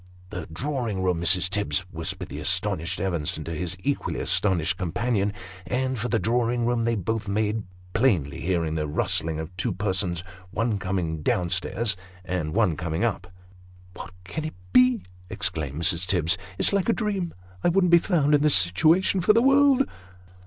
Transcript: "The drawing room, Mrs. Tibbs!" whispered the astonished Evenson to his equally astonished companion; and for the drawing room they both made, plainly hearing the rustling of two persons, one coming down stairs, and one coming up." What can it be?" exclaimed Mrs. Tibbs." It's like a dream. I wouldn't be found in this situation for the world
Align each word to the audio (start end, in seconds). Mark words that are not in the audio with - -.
"The 0.31 0.47
drawing 0.51 1.03
room, 1.03 1.21
Mrs. 1.21 1.47
Tibbs!" 1.47 1.81
whispered 1.91 2.29
the 2.29 2.39
astonished 2.39 2.99
Evenson 2.99 3.43
to 3.43 3.53
his 3.53 3.77
equally 3.83 4.19
astonished 4.19 4.75
companion; 4.75 5.31
and 5.67 5.99
for 5.99 6.09
the 6.09 6.17
drawing 6.17 6.65
room 6.65 6.85
they 6.85 6.95
both 6.95 7.27
made, 7.27 7.61
plainly 7.93 8.41
hearing 8.41 8.73
the 8.73 8.87
rustling 8.87 9.39
of 9.39 9.55
two 9.57 9.71
persons, 9.71 10.23
one 10.49 10.79
coming 10.79 11.21
down 11.21 11.51
stairs, 11.51 11.95
and 12.25 12.55
one 12.55 12.75
coming 12.75 13.05
up." 13.05 13.27
What 13.95 14.09
can 14.23 14.43
it 14.43 14.55
be?" 14.73 15.03
exclaimed 15.29 15.79
Mrs. 15.79 16.07
Tibbs." 16.07 16.35
It's 16.57 16.73
like 16.73 16.89
a 16.89 16.93
dream. 16.93 17.35
I 17.63 17.69
wouldn't 17.69 17.91
be 17.91 17.99
found 17.99 18.33
in 18.33 18.41
this 18.41 18.55
situation 18.55 19.21
for 19.21 19.33
the 19.33 19.41
world 19.43 19.85